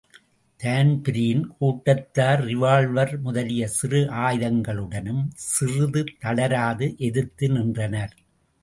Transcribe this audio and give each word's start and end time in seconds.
Dan Breen 0.59 1.43
கூட்டத்தார் 1.57 2.41
revolver 2.45 3.13
முதலிய 3.21 3.67
சிறு 3.67 4.01
ஆயுதங்களுடன் 4.21 5.13
சிறிதும் 5.51 6.13
தளராது 6.19 6.87
எதிர்த்து 7.09 7.47
நின்றனர். 7.49 8.15